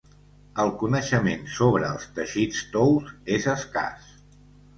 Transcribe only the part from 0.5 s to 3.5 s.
El coneixement sobre els teixits tous és